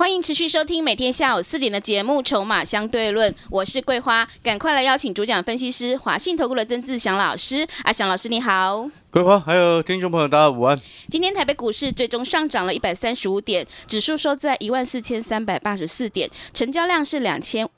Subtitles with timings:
[0.00, 7.68] 欢迎持续收听每天下午四点的节目《筹码相对论》，我是桂花，赶快来邀请主讲分析师华信投顾的曾志祥老师。
[7.82, 10.80] 阿祥老师你好，桂花还有听众朋友大家午安。
[11.10, 17.68] 今天台北股市最终上涨了一百三十五点，指数收在一万四千三百八十四点，成交量是两千。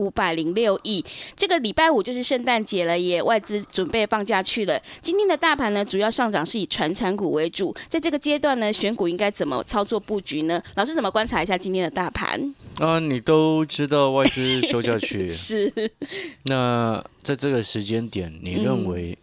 [0.00, 1.04] 五百零六亿，
[1.36, 4.80] 这个礼拜五就是圣诞节了，也外资准备放假去了。
[5.02, 10.62] 今天的大盘呢，主要上涨是以传产股为主，在这个阶段呢，选股应该怎么操作布局呢？
[10.76, 12.54] 老师怎么观察一下今天的大盘？
[12.78, 15.70] 啊，你都知道外资休假去， 是。
[16.44, 19.18] 那在这个时间点，你认为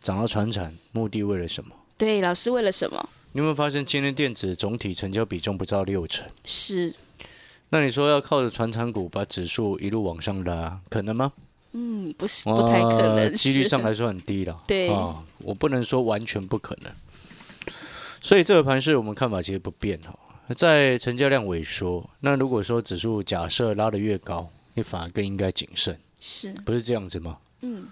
[0.00, 1.70] 涨到传产目的为了什么？
[1.98, 3.08] 对，老师为了什么？
[3.32, 6.24] 你有没有发现今天电子总体成交比重不到六成？
[6.44, 6.94] 是。
[7.70, 11.32] 那你说要靠着传产股把指数一路往上拉，可能吗？
[11.72, 14.56] 嗯，不是，不太可能，几率上来说很低了。
[14.66, 16.92] 对啊，我不能说完全不可能。
[18.22, 20.16] 所以这个盘是我们看法其实不变哈，
[20.54, 27.38] 在成交量萎缩，那如果说指数假设拉得越高，你反而更应该谨慎，是不是这样子吗？
[27.62, 27.88] 嗯。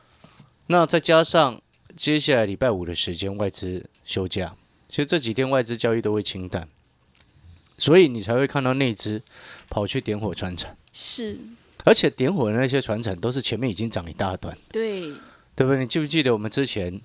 [0.69, 1.61] 那再加上
[1.97, 4.55] 接下来礼拜五的时间外资休假，
[4.89, 6.69] 其实这几天外资交易都会清淡。
[7.79, 9.23] 所以你才会看到那只
[9.69, 11.39] 跑去点火船产，是，
[11.85, 15.01] 而且点火的那些船产都是前面已经涨一大段，对，
[15.55, 15.79] 对不对？
[15.79, 17.01] 你记不记得我们之前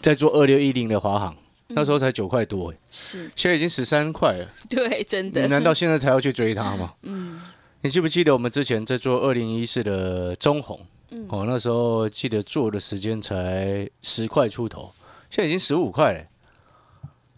[0.00, 1.36] 在做二六一零的华航，
[1.68, 5.42] 那时候才九块多，是，现在已经十三块了，对，真的。
[5.42, 6.94] 你难道现在才要去追它吗？
[7.02, 7.40] 嗯，
[7.82, 11.26] 你记不记得我们之前在做二零一四的中红，嗯。
[11.28, 14.92] 哦，那时候记得做的时间才十块出头，
[15.30, 16.24] 现在已经十五块了。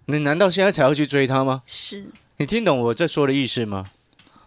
[0.06, 1.62] 你难道现在才要去追它吗？
[1.67, 2.06] 是
[2.37, 3.87] 你听懂我在说的意思吗？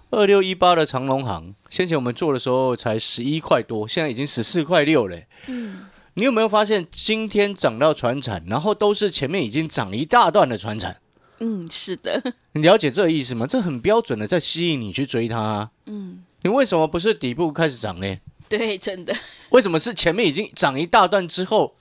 [0.09, 5.19] 二六一八的长隆行，先前我们做的时候才十一块多，现在已经十四块六了。
[5.48, 10.98] 嗯，你有没有发现今天涨到船产，然后都是前面已经涨一大段的船产？
[11.40, 12.22] 嗯，是的。
[12.53, 13.46] 你了解这个意思吗？
[13.46, 15.69] 这很标准的在吸引你去追它。
[15.86, 18.18] 嗯，你为什么不是底部开始涨呢？
[18.48, 19.14] 对，真的。
[19.50, 21.75] 为什么是前面已经涨一大段之后，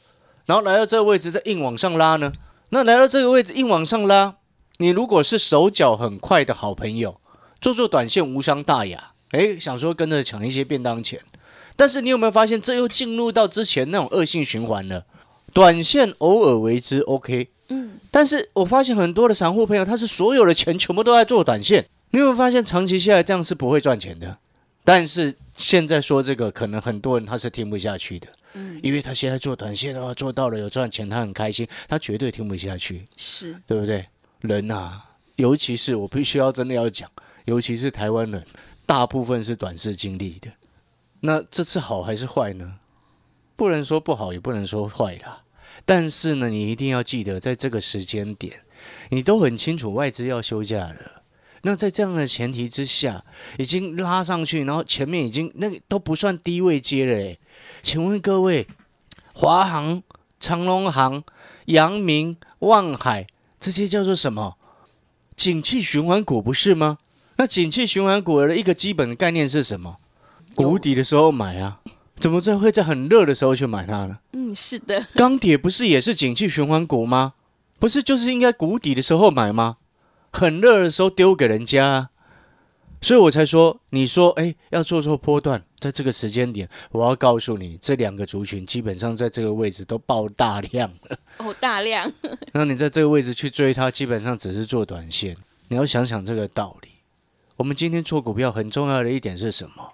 [0.47, 2.33] 然后来到这个位置再硬往上拉呢？
[2.71, 4.37] 那来到这个位置硬往上拉，
[4.79, 7.21] 你如果是手脚很快的好朋友，
[7.61, 9.12] 做做短线无伤大雅。
[9.33, 11.21] 诶，想说跟着抢一些便当钱，
[11.77, 15.05] 但是你有没有发现，这又进入到之前那种恶性循环了？
[15.53, 21.87] 短线偶尔为之 OK，嗯，但是我发现很多的散户朋友，他是所有的钱全部都在做短线。
[22.11, 24.39] 你有没有发现，长期下来这样是不会赚钱的？
[24.85, 28.29] 但是现在说这个，可能很多人他是听不下去的。
[28.54, 34.06] 嗯，因为他现在做短线的话，做到了有赚钱，他很开心，他绝对听不下去，是对不对？
[34.41, 35.04] 人啊，
[35.36, 37.10] 尤其是我必须要真的要讲，
[37.44, 38.44] 尤其是台湾人，
[38.87, 40.50] 大部分是短视经历的。
[41.20, 42.76] 那这次好还是坏呢？
[43.56, 45.42] 不能说不好，也不能说坏啦。
[45.84, 48.60] 但是呢，你一定要记得，在这个时间点，
[49.10, 51.22] 你都很清楚外资要休假了。
[51.62, 53.25] 那在这样的前提之下，
[53.58, 57.38] 已经拉上去，然后前面已经那个都不算低位接了诶。
[57.83, 58.66] 请问各位，
[59.34, 60.03] 华航、
[60.39, 61.22] 长隆航、
[61.66, 63.27] 阳明、望海
[63.59, 64.56] 这些叫做什么？
[65.37, 66.99] 景气循环股不是吗？
[67.37, 69.99] 那景气循环股的一个基本的概念是什么？
[70.55, 71.81] 谷底的时候买啊，
[72.17, 74.19] 怎么在会在很热的时候去买它呢？
[74.33, 75.06] 嗯，是的。
[75.15, 77.34] 钢铁不是也是景气循环股吗？
[77.78, 79.77] 不是就是应该谷底的时候买吗？
[80.33, 82.11] 很热的时候丢给人家。
[83.00, 91.19] 所以我才说，你说，哎，要做做波段，在这个时间点，我要告诉你，这两个族群基本上在这个位置都爆大量了。
[91.38, 92.12] 哦，大量。
[92.53, 95.37] 那你在这个位置去追它，基本上只是做短线。
[95.69, 96.88] 你要想想这个道理。
[97.56, 99.93] 我们今天做股票很重要的一点是什么？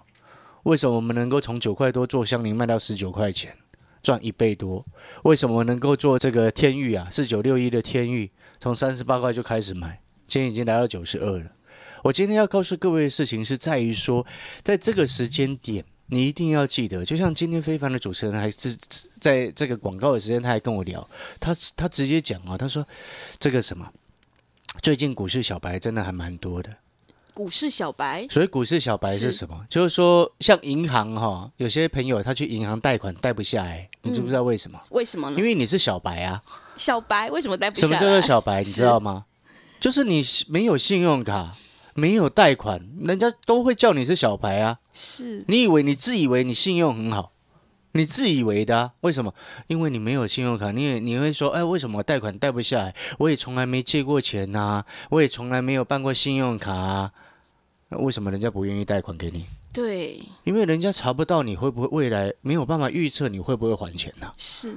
[0.63, 3.55] 为什么我们能够从九块多做香菱卖到十九块钱，
[4.01, 4.83] 赚一倍多？
[5.23, 7.07] 为什么能够做这个天域啊？
[7.11, 11.51] 四九六一的天域，从三十八块就开始买，今天已经来到九十二了。
[12.05, 14.23] 我今天要告诉各位的事情是在于说，
[14.61, 18.77] 在这个时间点，你一定要记得，就像今天非凡的主持人还是
[19.19, 21.09] 在这个广告的时间，他还跟我聊，
[21.39, 22.87] 他他直接讲啊，他说
[23.39, 23.91] 这个什么，
[24.83, 26.69] 最近股市小白真的还蛮多的。
[27.33, 29.65] 股市小白，所以股市小白是什么？
[29.67, 34.79] 就是说，像银行哈，有些朋友他去银行贷款贷不下来，你知不知道为什么？
[34.91, 35.39] 为什么呢？
[35.39, 36.43] 因为你是小白啊。
[36.77, 37.87] 小白为什么贷不下来？
[37.87, 38.59] 什么叫做小白？
[38.61, 39.25] 你知道吗？
[39.79, 41.57] 就是你没有信用卡。
[41.95, 44.79] 没有贷款，人家都会叫你是小白啊。
[44.93, 47.31] 是你以为你自以为你信用很好，
[47.93, 49.33] 你自以为的、啊，为什么？
[49.67, 52.95] 因为你没有信用卡，你也你会说，哎，为什么我贷款贷不下来？
[53.17, 57.11] 我也从来没借过钱呐、我也从来没有办过信用卡、啊，
[57.87, 59.45] 那为什么人家不愿意贷款给你？
[59.71, 64.75] 对，因为人家查不到你会不会未来没有办法预测你会不会还钱呐、是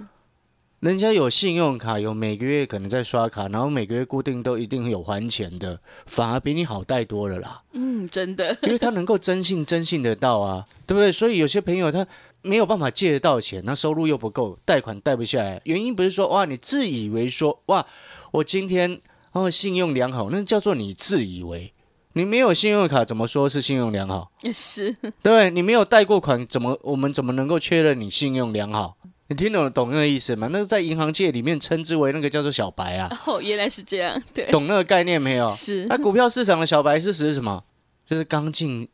[0.80, 7.62] 人家有信用卡，有每个月可能在刷卡，然后每个月固定都一定有还钱的，反而比你好贷多了啦。
[7.72, 11.10] 嗯，真的因为他能够征信征信得到啊， 对不对？
[11.10, 12.06] 所以有些朋友他
[12.42, 15.60] 没有办法借得到钱，那收入又不够，贷款贷不下来。
[15.64, 17.84] 原因不是说哇，你自以为说哇，
[18.30, 19.00] 我今天
[19.32, 21.72] 哦信用良好，那叫做你自以为。
[22.12, 24.30] 你没有信用卡，怎么说是信用良好？
[24.42, 25.50] 也是对不对？
[25.50, 28.96] 你没有贷过款，怎么我们怎么能够确认你信用良好？
[29.28, 30.48] 你听懂懂那个意思吗？
[30.50, 35.46] 那个在银行界里面称之为那个叫做小白啊， 哦，原来是这样，对，懂那个概念没有？
[35.48, 37.62] 是那股票市场的小白是指什么？
[38.08, 38.88] 就是刚进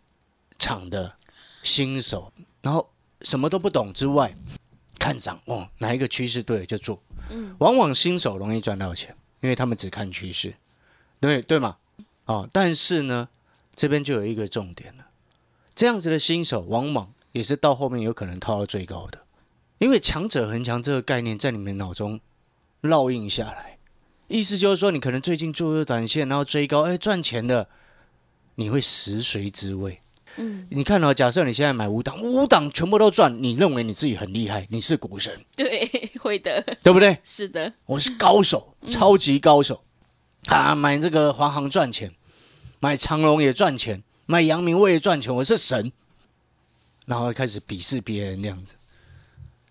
[0.58, 1.14] 场的
[1.62, 2.32] 新手，
[2.62, 2.90] 然后
[3.20, 4.36] 什么都不懂之外，
[4.98, 7.00] 看涨哦，哪一个趋势对了就做。
[7.30, 10.52] 嗯，往往新手容易赚到钱，因为他们只看趋势，
[11.20, 11.76] 对对吗？
[12.26, 13.28] 哦，但是呢，
[13.76, 15.06] 这边就有一个重点了，
[15.76, 19.20] 这样子的新手往往也是到后面有可能套到最高的，
[19.78, 22.20] 因为强者恒强这个概念在你们脑中
[22.82, 23.78] 烙印下来。
[24.28, 27.68] 意思就是说，你可能最近做个短线，然后追高，哎，赚钱的，
[28.54, 30.00] 你会食髓知味。
[30.36, 37.18] 嗯，你看哦，假设你现在买五档，五档全部都赚，你认为你自己很厉害，你是股神， 对，会的，对不对？
[37.22, 39.84] 是的，我是高手，超级高手。
[40.46, 42.12] 啊，买这个华航赚钱，
[42.80, 45.92] 买长隆也赚钱，买阳明我也赚钱，我是神。
[47.06, 48.74] 然后开始鄙视别人那样子，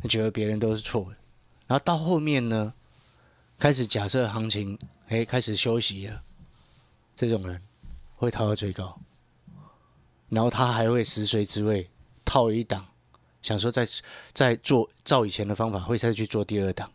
[0.07, 1.17] 觉得别人都是错的。
[1.67, 2.73] 然后到后面呢，
[3.57, 4.77] 开始假设行情，
[5.07, 6.21] 哎，开始休息了，
[7.15, 7.61] 这种人
[8.15, 8.99] 会套到最高，
[10.29, 11.89] 然后他还会食髓知味，
[12.25, 12.85] 套一档，
[13.41, 13.87] 想说再
[14.33, 16.91] 再做照以前的方法，会再去做第二档。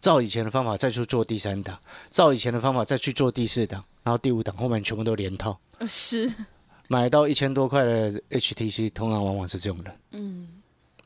[0.00, 1.78] 照以前的方法再去做第三档，
[2.10, 6.28] 照以前的方法再去做第四档，然后第五档后面全部都连套，是，
[6.88, 10.48] 买到一千多块的 HTC，通常往往是这种人；嗯，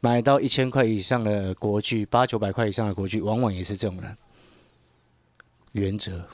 [0.00, 4.16] 买到一千块以上的国剧，八九百块以上的国剧，往往也是这种人。
[5.72, 6.24] 原则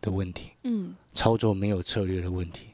[0.00, 2.68] 的问题，嗯，操作没有策略的问题。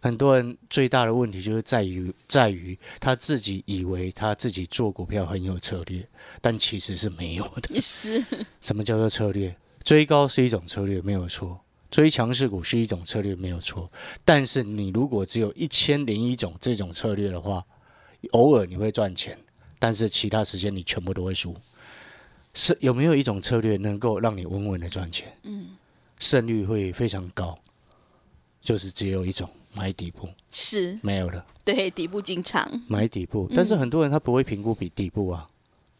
[0.00, 6.06] 很多人最大的问题就是在于，在于他自己以为他自己做股票很有策略，
[6.40, 7.80] 但其实是没有的。
[7.80, 8.22] 是，
[8.60, 9.56] 什么叫做策略？
[9.82, 11.58] 追高是一种策略，没有错；
[11.90, 13.90] 追强势股是一种策略，没有错。
[14.24, 17.64] 但是你如果只有一千零一种这种策略的话，
[18.32, 19.38] 偶尔你会赚钱，
[19.84, 21.54] 但是其他时间你全部都会输。
[22.54, 25.30] 是有没有一种策略能够让你稳稳的赚钱？
[25.42, 25.76] 嗯，
[26.18, 27.54] 胜率会非常高，
[28.62, 31.44] 就是只有一种买底部，是，没有了。
[31.66, 35.46] 对，底部进场，买底部，但是很多人他不会评估比底部啊，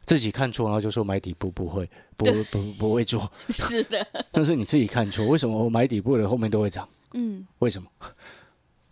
[0.06, 1.86] 自己看错，然后就说买底部不会，
[2.16, 6.88] 不对不不会做， 是的，但是你自己看错，为什么我买底部的后面都会涨？
[7.12, 7.86] 嗯，为什么？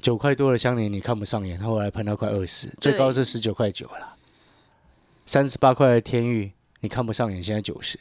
[0.03, 4.17] 九块多的香莲你看不上眼，后来喷到快二十，最高是十九块九了。
[5.33, 7.99] 三十八块的天域你看不上眼，现在九十。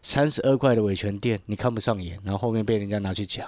[0.00, 3.46] 三十二块的伟权店你看不上眼，然后后面被人家拿去讲，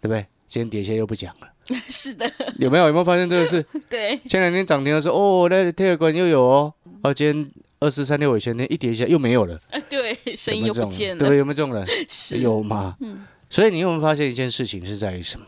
[0.00, 0.24] 对不对？
[0.48, 1.48] 今天跌下又不讲了，
[1.88, 2.24] 是的，
[2.58, 2.86] 有没有？
[2.86, 3.62] 有没有发现这个事？
[3.90, 7.50] 对，前两天涨停的时候，哦，那特管又有哦，哦，今天
[7.80, 10.72] 二四三六尾权店一跌一下又没有了，啊，对，声音又？
[10.72, 11.36] 不见了，对？
[11.36, 11.86] 有没有这种人？
[12.08, 12.96] 是，有吗？
[13.00, 15.44] 嗯，所以你有没有发现一件事情是在于什么？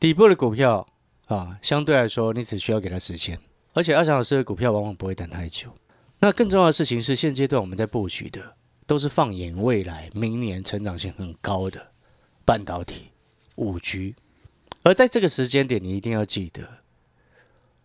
[0.00, 0.88] 底部的股票
[1.26, 3.38] 啊，相对来说你只需要给它时间，
[3.74, 5.68] 而且阿强老师的股票往往不会等太久。
[6.22, 8.40] 那更重要的事情是，现阶段我们在布局的
[8.86, 11.90] 都是放眼未来，明年成长性很高的
[12.44, 13.06] 半导体、
[13.56, 14.14] 五 G，
[14.84, 16.62] 而在这个时间点，你一定要记得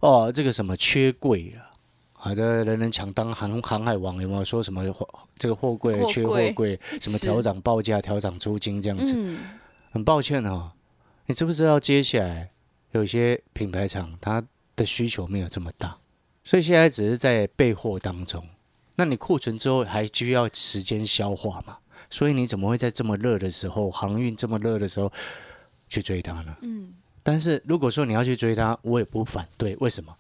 [0.02, 1.66] 哦，这个什么缺柜啊。
[2.14, 9.14] 啊，这人人抢当航航海王，有没有说什么货这个货柜缺货柜柜，什么调涨报价、调涨租金这样子？
[9.16, 9.38] 嗯，
[9.92, 10.72] 很抱歉哦，
[11.26, 12.52] 你知不知道接下来
[12.92, 14.44] 有些品牌厂它
[14.76, 15.96] 的需求没有这么大，
[16.48, 18.42] 所以现在只是在备货当中。
[18.96, 21.78] 那你库存之后还需要时间消化嘛？
[22.10, 25.12] 所以你怎么会在这么热的时候，航运这么热的时候
[25.90, 26.56] 去追它呢？
[26.62, 29.76] 嗯，但是如果说你要去追它，我也不反对。
[29.82, 30.16] 为什么？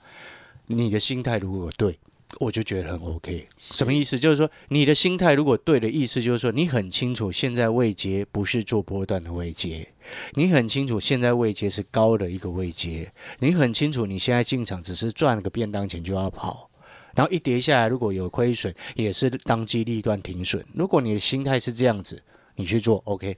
[0.65, 1.97] 你的心态如果对，
[2.39, 3.47] 我就觉得很 OK。
[3.57, 4.19] 什么意思？
[4.19, 9.87] 就是说你的心态如果对的意思，就是说你很清楚现在位阶不是做波段的位阶，
[10.33, 16.69] 你很清楚现在位阶是高的一个位阶，你很清楚你现在进场只是赚了个便当钱就要跑。
[17.15, 20.63] 然后一跌下来，如果有亏损，也是当机立断停损。
[20.75, 22.21] 如果你的心态是这样子，
[22.55, 23.35] 你去做 OK。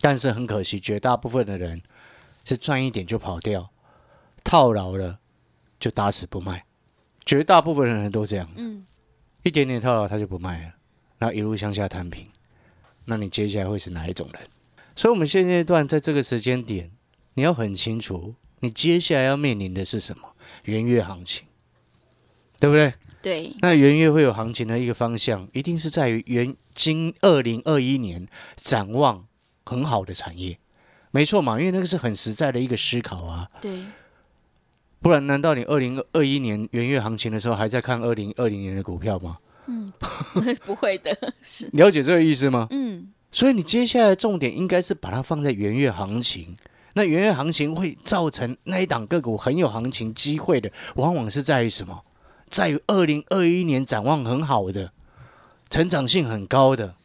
[0.00, 1.80] 但是很可惜，绝大部分的人
[2.44, 3.70] 是赚一点就跑掉，
[4.42, 5.18] 套牢了
[5.78, 6.64] 就打死不卖，
[7.24, 8.84] 绝大部分的人都这样，嗯，
[9.42, 10.74] 一点点套牢他就不卖了，
[11.18, 12.26] 然后一路向下摊平。
[13.04, 14.42] 那你接下来会是哪一种人？
[14.94, 16.90] 所以，我们现阶段在这个时间点，
[17.34, 20.34] 你要很清楚，你接下来要面临的是什么？
[20.64, 21.46] 元月行情，
[22.58, 22.92] 对不对？
[23.22, 29.26] 对，那元月会有行情的一个方向，一定是在于元今二零二一年展望
[29.64, 30.58] 很好的产业，
[31.10, 33.50] 没错嘛，因为那个是很实在的一个思考啊。
[33.60, 33.84] 对，
[35.00, 39.38] 不然，难道你二零二一年元月行情的时候还在看二零二零年的股票吗？
[39.66, 39.92] 嗯，
[40.64, 42.66] 不会的，是，了解这个意思吗？
[42.70, 46.56] 嗯，所以你接下来重点应该是把它放在元月行情。
[46.94, 52.04] 那元月行情会造成那一档个股很有行情机会的，往往是在于什么？
[52.48, 54.92] 在于二零二一年展望很好的，
[55.70, 56.96] 成长性很高的。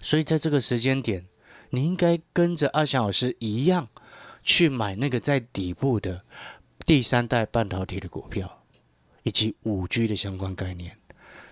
[0.00, 1.26] 所以在这个时间点，
[1.70, 3.88] 你应该跟着阿翔老师一样，
[4.44, 6.22] 去买那个在底部的
[6.84, 8.62] 第三代半导体的股票，
[9.22, 10.96] 以及五 G 的相关概念。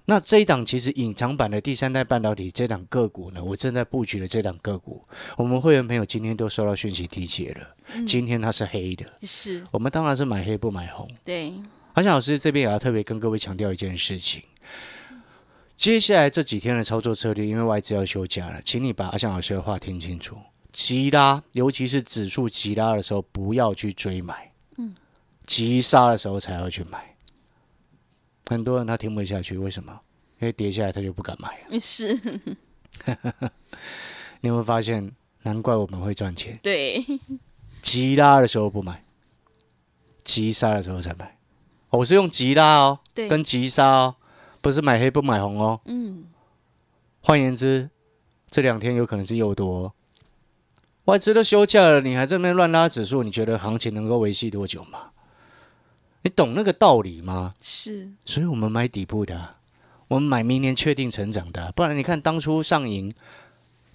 [0.06, 5.04] 那这一档其实隐藏版的第三代半导体这档个股呢，我正在布局的这档个股，
[5.37, 8.04] 我们会员朋友今天都收到讯息提解了。
[8.04, 11.08] 今天它是黑的，是，我们当然是买黑不买红。
[11.25, 11.52] 对，
[11.92, 14.42] 阿翔老师这边也要特别跟各位强调一件事情：
[15.76, 20.37] 接下来这几天的操作策略，因为外资要休假了，请你把阿翔老师的话听清楚。
[20.72, 24.50] 急拉，尤其是指数急拉的时候，不要去追买。
[24.78, 24.94] 嗯，
[25.50, 27.16] 急杀的时候才要去买。
[28.47, 30.00] 很多人他听不下去，为什么？
[30.38, 31.80] 因为跌下来他就不敢买了。
[31.80, 32.14] 是，
[34.42, 35.11] 你有没有发现？
[35.42, 36.57] 难怪我们会赚钱。
[36.62, 37.04] 对，
[37.83, 39.02] 急拉的时候不买，
[40.23, 41.37] 急杀的时候才买。
[41.88, 44.14] 我是用急拉哦，对，跟急杀哦，
[44.61, 45.80] 不是买黑不买红哦。
[45.87, 46.26] 嗯，
[47.23, 47.90] 换言之，
[48.49, 49.92] 这两天有可能是又多。
[51.07, 55.10] 外资都休假了，你还在那边乱拉指数，你觉得行情能够维系多久吗？
[56.23, 57.55] 你懂那个道理吗？
[57.62, 59.57] 是，所以我们买底部的，
[60.09, 63.11] 我们买明年确定成长的，不然你看当初上银，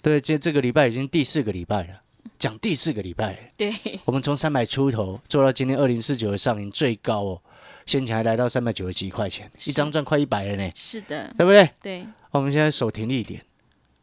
[0.02, 2.02] 对，这这个礼拜已经第四个礼拜了，
[2.38, 3.72] 讲第四个礼拜，对，
[4.04, 7.42] 我们从三百出头做到今天二零四九的上银最高哦，
[7.86, 11.70] 先前还来到三百九十几块钱，一张赚快一百了呢，是的，对不对？
[11.80, 13.40] 对，我们现在手停一点，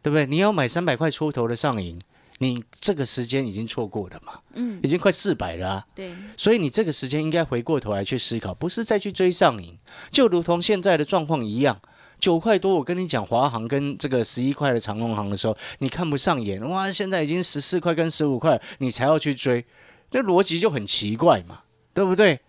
[0.01, 0.25] 对不对？
[0.25, 2.00] 你要买三百块出头的上银。
[2.43, 4.39] 你这个时间已经错过了嘛？
[4.53, 5.88] 嗯，已经快四百了啊。
[5.95, 9.77] 对，所以你这个时间应该回过头来去思考，不是再去追上瘾，
[10.12, 11.79] 就如同现在的状况一样。
[12.19, 19.65] 九块多，我跟你讲，华航跟这个十一块的长隆航的时候，你看不上眼，哇，现在已经十四块跟十五块，你才要去追，
[20.09, 22.39] 这逻辑就很奇怪嘛，对不对？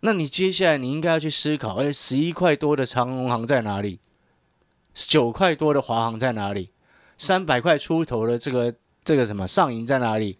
[0.00, 4.00] 那你接下来你应该要去思考，哎，十一块多的长隆航在哪里？
[4.94, 6.70] 九块多的华航在哪里？
[7.18, 8.74] 三百块出头的这个。
[9.08, 10.36] 这个什么上银在哪里？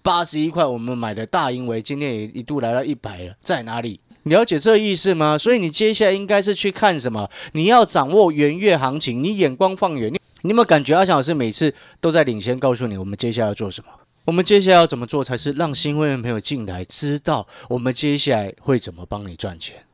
[0.00, 4.00] 八十一块，我们买的大银维今天也一度来到一百了，在哪里？
[4.22, 5.36] 了解这意思吗？
[5.36, 7.28] 所以你接下来应该是去看什么？
[7.52, 10.10] 你要掌握元月行情，你眼光放远。
[10.10, 13.90] 你你有没有感觉阿强老师每次都在领先告诉你，我们接下来要做什么？
[14.24, 19.84] 我们接下来要怎么做才是让新会员朋友进来知道我们接下来会怎么帮你赚钱？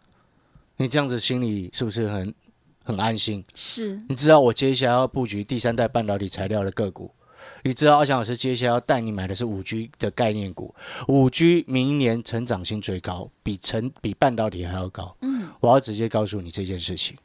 [0.77, 2.33] 你这样子心里是不是很
[2.85, 3.45] 很安心？
[3.57, 7.11] 是，你知道我接下来要布局第三代半导体材料的个股。
[7.67, 10.75] 你知道阿翔老师接下来要带你买的是五 G 的概念股，
[11.09, 15.17] 五 G 明年成长性最高，比成比半导体还要高。
[15.23, 17.17] 嗯，我要直接告诉你这件事情，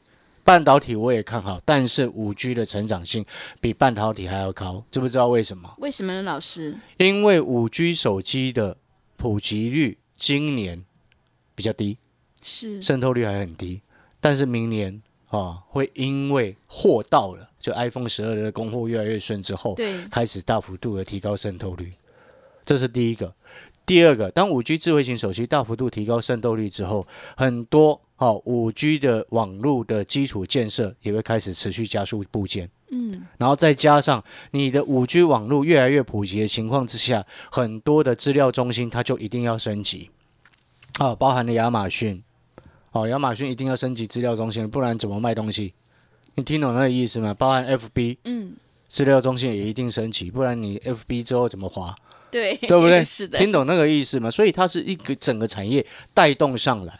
[0.45, 3.25] 半导体我也看好，但是五 G 的成长性
[3.59, 5.75] 比半导体还要高，知不知道为什么？
[5.79, 6.77] 为什么呢，老师？
[6.95, 8.77] 因为五 G 手机的
[9.17, 10.85] 普及率今年
[11.53, 11.97] 比较低，
[12.41, 13.81] 是渗透率还很低，
[14.21, 15.01] 但是明年。
[15.31, 21.91] 啊，会因为货到了，就 iPhone 十二的供货越来越顺之后，对，开始大幅度的提高渗透率，
[22.65, 23.33] 这是第一个。
[23.85, 40.11] 第二个，当五 G 智慧型手机大幅度提高渗透率之后，很多好五 G 的网络的基础建设也会开始持续加速部件，嗯，然后再加上你的五 G 网络越来越普及的情况之下，很多的资料中心它就一定要升级，
[40.99, 42.23] 啊，包含了亚马逊。
[42.91, 45.73] 哦，亚马逊一定要升级资料中心，不然怎么卖东西？
[46.35, 47.33] 你听懂那个意思吗？
[47.33, 48.53] 包含 FB，嗯，
[48.87, 51.95] 资料中心也一定升级，不然你 FB 之后怎么滑？
[52.31, 53.03] 对，对不对？
[53.03, 54.29] 是的，听懂那个意思吗？
[54.29, 55.83] 所以它是一个整个产业
[56.13, 56.99] 带动上来，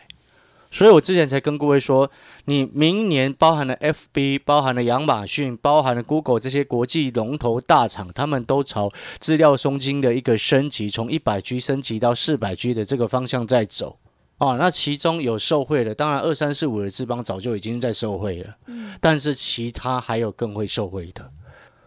[0.71, 2.09] 所以我之前才跟各位说，
[2.45, 13.98] 你明年包含了 FB，包含了亚马逊，包含了 Google 这些国际龙头大厂，他们都朝资料中心的一个升级，从一百 G 升级到四百 G 的这个方向在走。
[14.39, 21.29] 哦，那其中有受贿的，当然二三四五的智邦早就已经在受贿了，嗯，但是其他还有更会受贿的，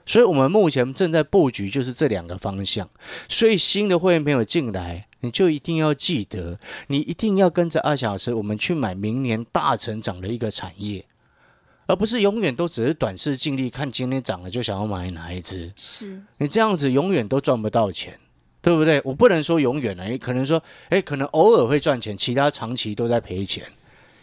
[0.04, 2.88] 所以我们目前正在布局就是这两个方向，
[3.28, 11.06] 所以新的会员朋友进来，你就一定要记得，你一定要跟着二小时，我们去买明年大成长的一个产业，
[11.87, 15.73] 而不是永远都只是短视尽力看今天涨了就想要买哪一只。
[15.75, 18.21] 是，你这样子永远都赚不到钱，
[18.62, 19.02] 对不对？
[19.04, 23.64] 我不能说永远了，也可能说，哎，可能偶尔会赚钱，其他长期都在赔钱，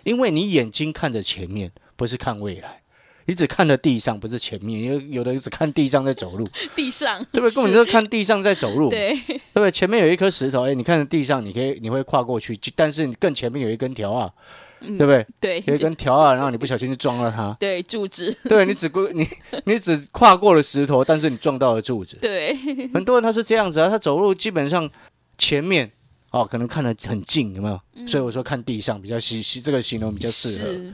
[0.04, 2.82] 因为你眼睛看着前面，不是看未来。
[3.26, 7.54] 你只看着地上，不是前面，有有的只看地上在走路， 地上，对不对？
[7.54, 9.70] 根本就是看地上在走路，对对不对？
[9.70, 14.34] 前面有一颗石头，哎，你看着地上，你可以你会跨过去，但是你更前面有一根条啊，
[14.82, 15.26] 对不对？
[15.40, 19.28] 对，有一根条啊，然后你不小心就撞到它，对柱子，对你只过你
[19.66, 22.18] 你只跨过了石头，但是你撞到了柱子。
[22.22, 22.56] 对，
[22.94, 24.90] 很多人他是这样子啊，他走路基本上
[25.38, 25.92] 前面
[26.32, 28.08] 哦，可能看得很近，有没有？
[28.08, 30.94] 所以我说看地上比较形形这个形容比较适合。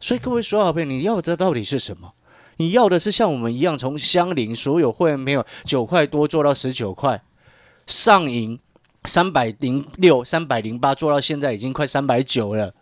[0.00, 2.12] 所以各位所有好朋友，你要的到底是什么？
[2.58, 7.20] 你要的是像我们一样，从相邻所有会员朋友九块多做到十九块，
[7.88, 8.56] 上银
[9.06, 12.72] 三百零六、三百零八做到现在已经快三百九了，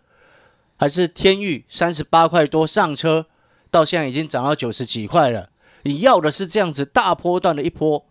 [0.83, 3.27] 还是天域三十八块多上车，
[3.71, 5.49] 到现在已经涨到九十几块了。
[5.83, 8.05] 你要的是这样子大波段的一波，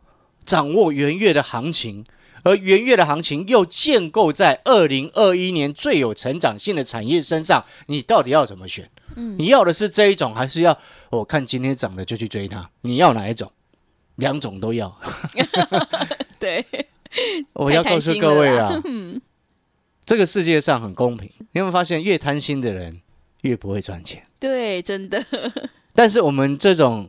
[0.47, 2.03] 掌握元月的行情，
[2.45, 8.91] 而元月的行情又建构在二零二一年最有成长性的产业身上，你到底要怎么选？
[9.37, 10.79] 你要的是这一种，还是要
[11.11, 12.71] 我看今天涨的就去追它？
[12.81, 13.53] 你要哪一种？
[14.17, 14.99] 两种都要。
[16.41, 16.65] 对，
[17.53, 18.81] 我要告诉各位啊，
[20.13, 21.27] 这个世界上很公平。
[21.39, 23.01] 你有没有发现，越贪心的人
[23.41, 24.23] 越不会赚钱？
[24.39, 25.25] 对，真的，
[25.95, 27.09] 但是我们这种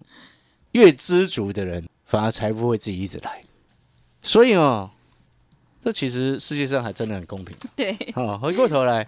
[0.72, 3.44] 越知足的人，反而财富会自己一直来。
[4.22, 4.90] 所以哦，
[5.82, 7.54] 这其实世界上还真的很公平。
[7.76, 9.06] 对，好，回过头来，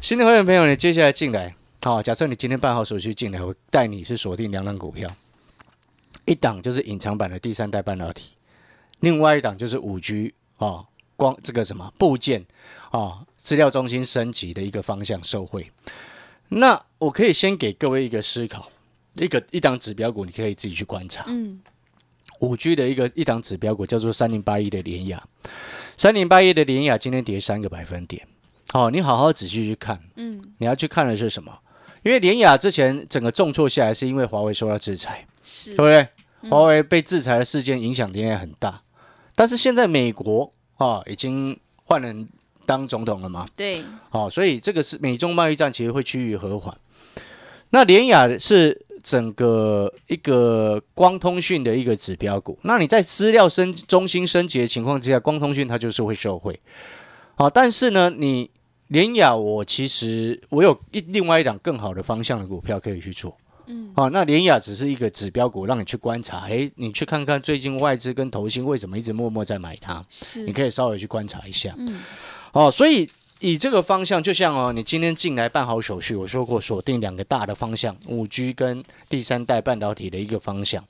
[0.00, 5.06] 新的会员朋友，你接下来进来，好，假设你今天办好手续进来，我带你是锁定两档股票，
[6.24, 8.32] 一档就是隐藏版的第三代半导体，
[9.00, 10.86] 另外一档就是五 G 啊，
[11.20, 12.42] 光这个什么部件
[12.90, 15.70] 啊，资料中心升级的一个方向受惠。
[16.48, 18.70] 那我可以先给各位一个思考，
[19.12, 21.24] 一个一档指标股，你可以自己去观察。
[21.28, 21.60] 嗯，
[22.38, 25.22] 五 G 的一个一档指标股叫做三零八一的联雅，
[25.98, 28.26] 三零八一的联雅今天跌三个百分点。
[28.72, 31.52] 好、你好好仔细去看，嗯，你要去看的是什么？
[32.02, 36.08] 因为联雅之前整个重挫下来，是因为华为受到制裁，是对不对？
[36.48, 38.82] 华为被制裁的事件影响联雅很大，
[39.34, 42.26] 但是现在美国啊已经换人
[42.64, 46.74] 当总统了嘛，对，好、所以这个是美中贸易战其实会趋于和缓。
[47.70, 56.58] 那联雅是整个一个光通讯的一个指标股，那你在资料升中心升级的情况之下，光通讯它就是会受惠。
[57.34, 58.50] 好、但是呢，你
[58.88, 63.36] 联雅我其实我有一另外一档更好的方向的股票可以去做。
[63.70, 66.46] 嗯，好、那联雅只是一个指标股，让你去观察。
[66.48, 71.72] 诶，你去看看最近外资跟投信为什么一直默默在买它，是你，可以稍微去观察一下。
[71.78, 72.00] 嗯，
[72.52, 80.84] 哦，所以以这个方向，就像哦，你今天进来办好手续，我说过锁定两个大的方向，五 G 跟第三代半导体的一个方向。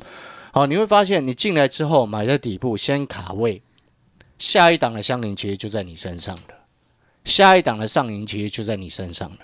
[0.53, 3.62] 好、你会发现你进来之后买在底部先卡位，
[4.38, 6.55] 下一档的相邻其实就在你身上了，
[7.25, 9.38] 下一档的上影其实就在你身上了。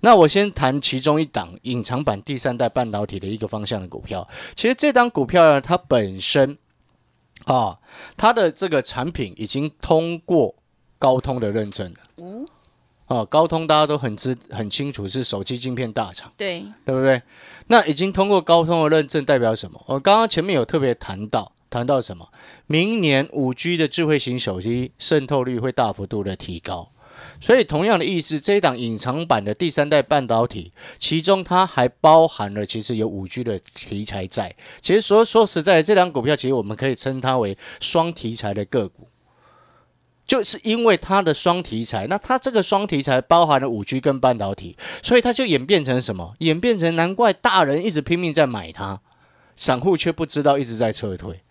[0.00, 4.28] 那我先谈其中一档隐藏版第三代半导体的一个方向的股票。
[4.54, 6.58] 其实这档股票呢，它本身
[7.44, 7.78] 啊，
[8.16, 10.54] 它的这个产品已经通过
[10.98, 11.98] 高通的认证了。
[12.16, 12.44] 哦，
[13.06, 17.22] 啊，高通大家都很知很清楚是手机晶片大厂，对，对不对？
[17.66, 19.82] 那已经通过高通的认证，代表什么？
[19.86, 22.28] 我刚刚前面有特别谈到，谈到什么？
[22.66, 26.92] 明年五 G 的智慧型手机渗透率会大幅度的提高，
[27.44, 34.56] 所以同样的意思，这一档隐藏版的第三代半导体，其中它还包含了其实有五 G 的题材在。
[34.80, 39.08] 其实说说实在的，这档股票其实我们可以称它为双题材的个股。
[40.26, 46.36] 就是因为它的双题材，那它这个双题材包含了五 G 跟半导体，所以它就演变成什么？
[46.38, 49.02] 演变成难怪大人一直拼命在买它，
[49.54, 51.42] 散户却不知道一直在撤退。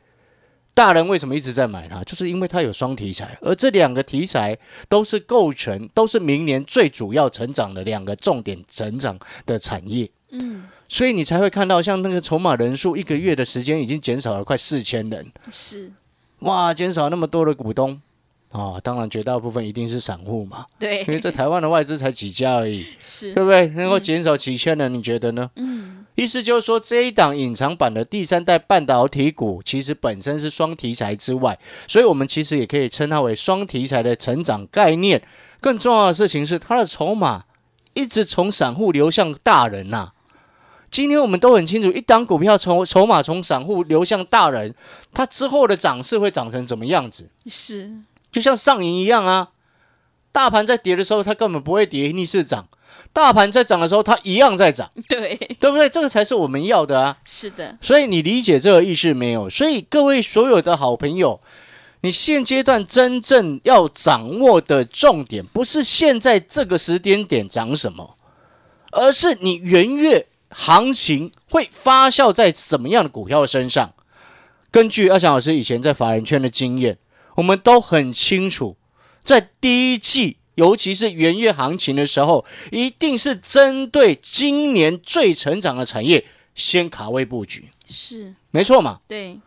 [0.73, 2.03] 大人为什么一直在买它？
[2.03, 4.57] 就是因为它有双题材，而这两个题材
[4.89, 10.09] 都是构成，都是明年最主要成长的两个重点成长的产业。
[10.31, 15.31] 嗯，所以你才会看到，像那个筹码人数，一个月的时间已经减少了快四千人。
[15.51, 15.91] 是，
[16.39, 18.01] 哇，减少那么多的股东
[18.49, 18.79] 啊！
[18.83, 23.67] 当然，绝大部分一定是散户嘛，对因，为在台湾的外资才几家而已，是对，不对？
[23.67, 25.51] 能够减少几千人，你觉得呢？
[25.55, 35.23] 嗯，意思就是说，这一档隐藏版的第三代半导体股，其实本身是双题材之外，所以我们其实也可以称它为双题材的成长概念。
[35.59, 37.45] 更重要的事情是，它的筹码
[37.93, 40.11] 一直从散户流向大人呐、
[40.91, 44.75] 今天我们都很清楚，一档股票从筹码从散户流向大人，
[45.11, 47.31] 它之后的涨势会长成什么样子？
[47.47, 47.91] 是，
[48.31, 49.49] 就像上影一样啊。
[50.31, 52.65] 大盘在跌的时候，它根本不会跌，逆势涨；
[53.13, 55.87] 大盘在涨的时候，它一样在涨， 对，对不对？
[55.87, 57.17] 这个才是我们要的啊。
[57.23, 59.47] 是的，所以你理解这个意思没有？
[59.47, 61.39] 所以各位所有的好朋友，
[62.01, 68.17] 你现阶段真正要掌握的重点，不是现在这个时间点涨什么，
[68.91, 73.93] 而是你元月行情会发酵在什么样的股票身上。
[74.71, 76.97] 根据阿翔老师以前在法人圈的经验，
[77.35, 78.75] 我们都很清楚，
[79.23, 87.65] 在第一季，尤其是元月行情的时候，一定是针对今年最成长的产业先卡位布局。
[87.85, 88.99] 是，没错嘛。
[89.07, 89.39] 对，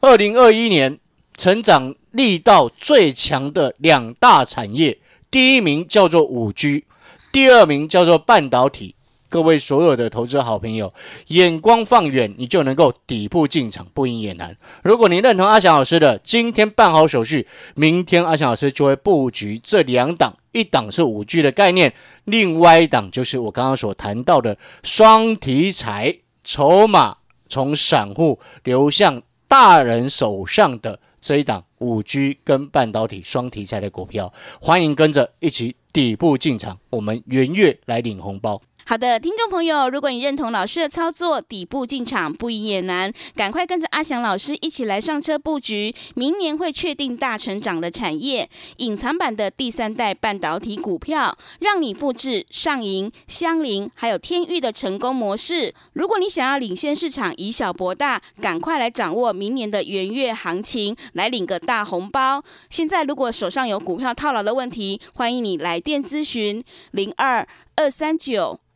[0.00, 0.98] 二零二一年
[1.36, 4.98] 成长力道最强的两大产业，
[5.30, 6.84] 第一名叫做五 G，
[7.32, 8.94] 第二名叫做半导体。
[9.30, 10.92] 各位所有的投资好朋友，
[11.28, 14.54] 眼光放远，你就能够底部进场，不赢也难。
[14.84, 21.92] 如果你认同阿翔老师的，今天办好手续，明天阿翔老师就会布局这两档，一档是五 G 的概念，
[22.24, 27.16] 另外一档就是我刚刚所谈到的双题材，筹码
[27.48, 38.60] 从散户流向大人手上的这一档五 G 跟半导体双题材的股票，欢迎跟着一起底部进场，我们元月来领红包。
[38.84, 55.72] 好的，听众朋友，如果你认同老师的操作，底部进场不赢也难，赶快跟着阿翔老师一起来上车布局，明年会确定大成长的产业，隐藏版的第三代半导体股票，让你复制上银、香菱还有天域的成功模式。
[55.92, 62.42] 如果你想要领先市场，以小博大，赶快来掌握明年的元月行情，来领个大红包。
[62.68, 68.58] 现在如果手上有股票套牢的问题，欢迎你来电咨询零二二三九。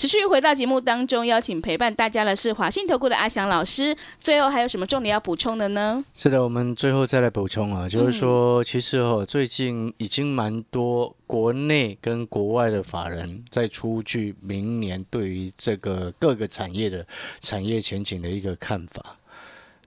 [0.00, 3.94] 持续回到节目当中，邀请陪伴大家的是华信投顾的阿翔老师。
[4.18, 6.02] 最后还有什么重点要补充的呢？
[6.14, 17.06] 是的，我们最后再来补充啊，就是说，其实哦，最近已经蛮多国内跟国外的法人在出具明年对于这个各个产业的
[17.42, 19.18] 产业前景的一个看法。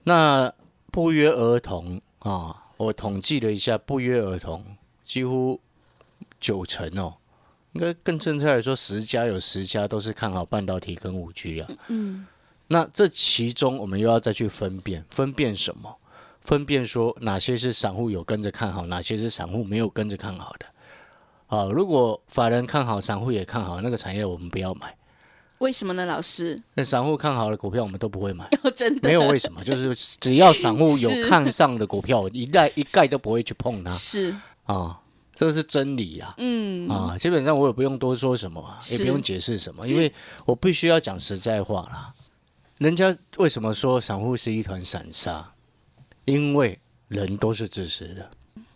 [0.04, 0.52] 那
[0.92, 4.64] 不约而同啊，我统计了一下，不约而同，
[5.02, 5.58] 几乎
[6.38, 7.14] 九成哦。
[7.74, 11.68] 应该更正确来说，十家有十家都是看好半导体跟五 G 啊。
[11.88, 12.26] 嗯，
[12.68, 15.96] 那这其中我们又要再去分辨，分辨什么？
[16.40, 20.66] 分辨说哪些是散户有跟着看好，哪些是散户没有跟着看好的。
[21.46, 24.96] 啊，如果法人看好，散户也看好那个产业，我们不要买。
[25.58, 26.60] 为什么呢，老师？
[26.74, 28.48] 那散户看好的股票，我们都不会买。
[28.74, 33.90] 真的没有为什么，就是只要散户有 看上的股票，一概一概都不会去碰它。
[33.90, 35.00] 是啊。
[35.34, 40.12] 这个是真理呀，嗯啊，基本上我也不用多说什么，也不用解释什么，因为
[40.44, 42.14] 我必须要讲实在话啦。
[42.78, 45.52] 人家为什么说散户是一团散沙？
[46.24, 48.30] 因为人都是自私的，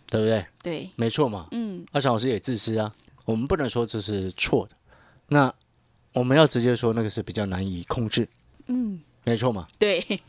[0.07, 0.45] 对不对？
[0.61, 1.47] 对，没错嘛。
[1.51, 2.91] 嗯，阿强老师也自私啊，
[3.25, 4.75] 我们不能说这是错的。
[5.27, 5.53] 那
[6.13, 8.27] 我们要直接说那个是比较难以控制，
[8.67, 9.67] 嗯，没错嘛。
[9.77, 10.21] 对，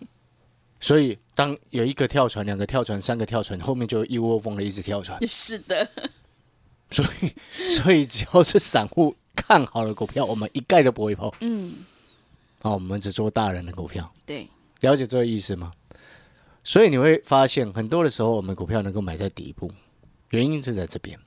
[0.81, 5.19] 所以当有一个跳船、两个跳船、三个跳船，后面就一窝蜂的一直跳船。
[5.29, 5.89] 是的。
[6.91, 7.33] 所以，
[7.69, 11.31] 所以只要是散户看好的股票，我们一概都不会碰。
[11.41, 11.75] 嗯，
[12.63, 14.13] 啊，我们只做大人的股票。
[14.27, 14.49] 对，
[14.81, 15.73] 了解这个意思吗？
[16.63, 19.73] 所以你会发现，很多的时候我们股票能够买在底部，
[20.31, 21.19] 原因是在这边。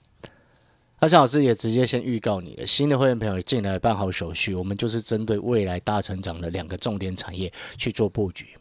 [0.99, 8.55] 阿翔老师也直接先预告你了，新的会员朋友进来办好手续，我们就是针对未来大成长的两个重点产业去做布局。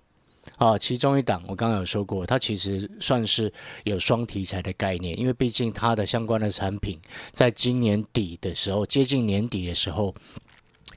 [0.57, 3.53] 啊，其中一档我刚刚有说过，它其实算是
[3.85, 7.01] 有双题材的概念，因为毕竟它的相关的产品
[7.31, 10.15] 在今年底的时候，接近年底的时候，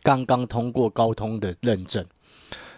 [0.01, 2.05] 刚刚通过高通的认证。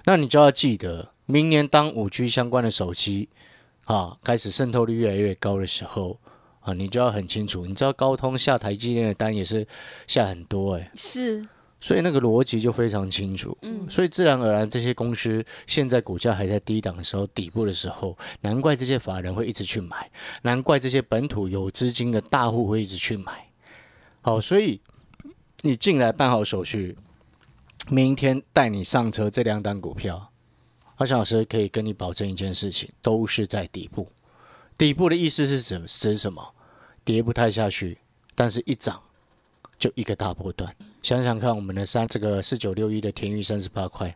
[0.06, 3.30] 那你就要记得，明年当五 G 相关的手机
[3.86, 6.19] 啊开始渗透率越来越高的时候
[6.62, 9.65] 啊，你就要很清楚，你知道高通下台积电的单也是
[10.06, 11.47] 下很多哎，是
[11.80, 13.58] 所以那个逻辑就非常清楚。
[13.62, 20.10] 嗯所以自然而然，这些公司现在股价还在低档的时候，底部的时候，难怪这些法人会一直去买，
[20.42, 23.48] 难怪这些本土有资金的大户会一直去买。
[24.22, 24.82] 好，所以
[25.62, 26.98] 你进来办好手续，
[27.90, 30.32] 明天带你上车这两单股票，
[30.96, 34.08] 阿翔老师可以跟你保证一件事情，都是在底部。
[34.78, 36.54] 底部的意思是指指什么？
[37.06, 38.00] 跌不太下去，
[38.36, 39.02] 但是一涨
[39.80, 40.76] 就一个大波段。
[41.02, 44.14] 想想看，我们的三这个四九六一的天域三十八块，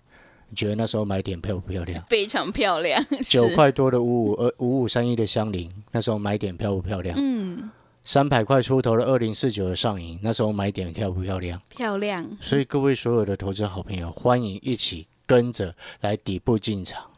[0.49, 2.03] 你觉得那时候买点漂不漂亮？
[2.09, 7.17] 非常漂亮， 九，块多的五五二五五三一的香菱，那时候买点漂不漂亮？
[7.17, 7.69] 嗯，
[8.03, 11.61] 三百块出头的二零四九的上影，那时候买点漂不漂亮？
[11.69, 17.10] 漂亮，所以各位所有的投资好朋友，欢迎一起跟着来底部进场，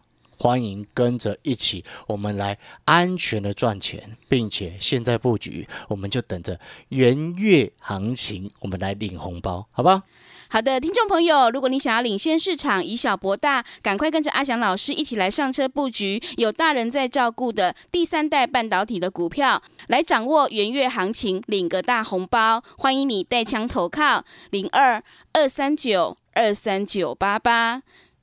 [0.44, 10.02] 欢迎跟着一起，我们来安全的赚钱，并且现在布局，我们就等着元月行情，我们来领红包，好不好？
[10.50, 22.62] 好的，听众朋友，如果你想要领先市场，以小博大，赶快跟着阿翔老师一起来上车布局有大人在照顾的第三代半导体的股票，来掌握元月行情，领个大红包。
[22.78, 25.02] 欢迎你带枪投靠零二
[25.32, 27.82] 二三九二三九八八